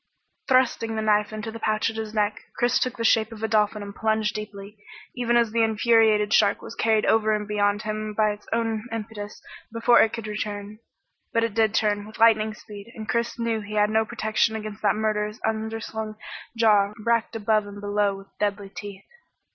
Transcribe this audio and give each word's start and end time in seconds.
Thrusting 0.47 0.95
the 0.95 1.03
knife 1.03 1.31
into 1.31 1.51
the 1.51 1.59
pouch 1.59 1.91
at 1.91 1.95
his 1.95 2.11
neck, 2.11 2.45
Chris 2.57 2.79
took 2.79 2.97
the 2.97 3.03
shape 3.03 3.31
of 3.31 3.43
a 3.43 3.47
dolphin 3.47 3.83
and 3.83 3.93
plunged 3.95 4.33
deeply, 4.33 4.75
even 5.15 5.37
as 5.37 5.51
the 5.51 5.61
infuriated 5.61 6.33
shark 6.33 6.59
was 6.59 6.73
carried 6.73 7.05
over 7.05 7.35
and 7.35 7.47
beyond 7.47 7.83
him 7.83 8.15
by 8.15 8.31
its 8.31 8.47
own 8.51 8.87
impetus 8.91 9.39
before 9.71 10.01
it 10.01 10.11
could 10.11 10.27
turn. 10.41 10.79
But 11.33 11.41
turn 11.53 11.55
it 11.55 11.75
did, 11.99 12.07
with 12.07 12.17
lightning 12.19 12.55
speed, 12.55 12.91
and 12.95 13.07
Chris 13.07 13.37
knew 13.37 13.61
he 13.61 13.75
had 13.75 13.91
no 13.91 14.03
protection 14.03 14.55
against 14.55 14.81
that 14.81 14.95
murderous 14.95 15.39
underslung 15.45 16.15
jaw 16.57 16.93
racked 17.05 17.35
above 17.35 17.67
and 17.67 17.79
below 17.79 18.15
with 18.15 18.35
deadly 18.39 18.69
teeth. 18.69 19.05